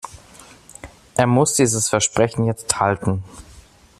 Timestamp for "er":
1.15-1.27